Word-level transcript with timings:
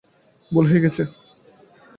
ভুল 0.51 0.65
হয়ে 0.69 0.83
গেছে। 0.83 1.03